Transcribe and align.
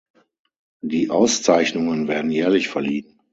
Die 0.83 1.11
Auszeichnungen 1.11 2.07
werden 2.07 2.31
jährlich 2.31 2.69
verliehen. 2.69 3.21